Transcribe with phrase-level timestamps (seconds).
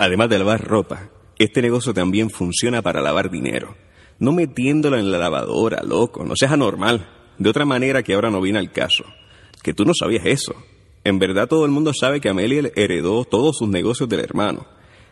[0.00, 3.76] Además de lavar ropa, este negocio también funciona para lavar dinero.
[4.18, 7.06] No metiéndolo en la lavadora, loco, no seas anormal.
[7.36, 9.04] De otra manera que ahora no viene al caso.
[9.62, 10.54] Que tú no sabías eso.
[11.04, 14.66] En verdad todo el mundo sabe que Amelia heredó todos sus negocios del hermano.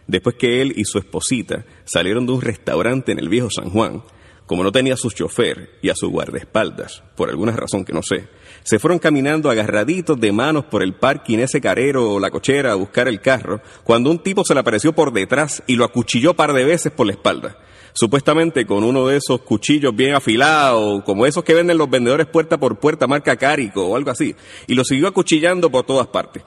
[0.06, 4.02] Después que él y su esposita salieron de un restaurante en el viejo San Juan,
[4.48, 8.02] como no tenía a su chofer y a su guardaespaldas, por alguna razón que no
[8.02, 8.28] sé,
[8.64, 12.76] se fueron caminando agarraditos de manos por el parking ese carero o la cochera a
[12.76, 16.54] buscar el carro, cuando un tipo se le apareció por detrás y lo acuchilló par
[16.54, 17.58] de veces por la espalda.
[17.92, 22.58] Supuestamente con uno de esos cuchillos bien afilados, como esos que venden los vendedores puerta
[22.58, 24.34] por puerta, marca Carico o algo así,
[24.66, 26.42] y lo siguió acuchillando por todas partes.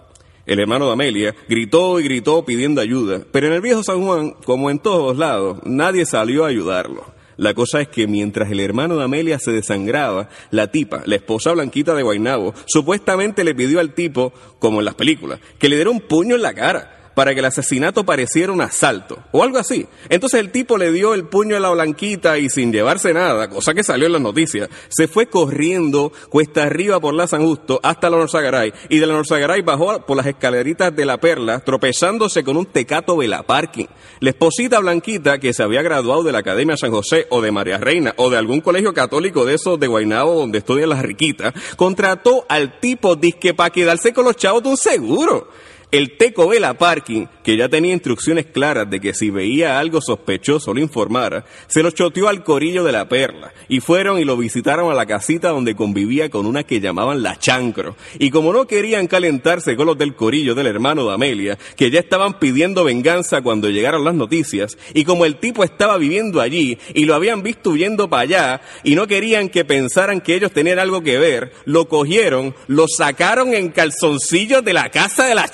[0.47, 4.31] El hermano de Amelia gritó y gritó pidiendo ayuda, pero en el viejo San Juan,
[4.43, 7.20] como en todos lados, nadie salió a ayudarlo.
[7.41, 11.51] La cosa es que mientras el hermano de Amelia se desangraba, la tipa, la esposa
[11.51, 15.89] blanquita de Guainabo, supuestamente le pidió al tipo, como en las películas, que le diera
[15.89, 19.87] un puño en la cara para que el asesinato pareciera un asalto o algo así.
[20.09, 23.73] Entonces el tipo le dio el puño a la blanquita y sin llevarse nada, cosa
[23.73, 28.09] que salió en las noticias, se fue corriendo cuesta arriba por la San Justo hasta
[28.09, 32.57] la Norzagaray y de la Norzagaray bajó por las escaleritas de la Perla tropezándose con
[32.57, 33.87] un tecato vela parking.
[34.19, 37.77] La esposita blanquita que se había graduado de la Academia San José o de María
[37.77, 42.45] Reina o de algún colegio católico de esos de Guaynabo donde estudian las riquitas, contrató
[42.47, 45.49] al tipo disque para quedarse con los chavos de un seguro.
[45.91, 50.73] El Teco Vela Parking, que ya tenía instrucciones claras de que si veía algo sospechoso
[50.73, 54.89] lo informara, se lo choteó al corillo de la perla y fueron y lo visitaron
[54.89, 57.97] a la casita donde convivía con una que llamaban la chancro.
[58.19, 61.99] Y como no querían calentarse con los del corillo del hermano de Amelia, que ya
[61.99, 67.03] estaban pidiendo venganza cuando llegaron las noticias, y como el tipo estaba viviendo allí y
[67.03, 71.03] lo habían visto huyendo para allá y no querían que pensaran que ellos tenían algo
[71.03, 75.49] que ver, lo cogieron, lo sacaron en calzoncillos de la casa de la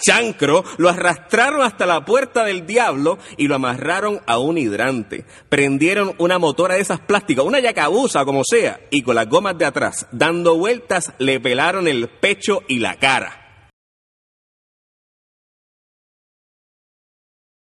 [0.77, 5.25] lo arrastraron hasta la puerta del diablo y lo amarraron a un hidrante.
[5.49, 9.65] Prendieron una motora de esas plásticas, una yacabusa como sea, y con las gomas de
[9.65, 13.46] atrás, dando vueltas, le pelaron el pecho y la cara.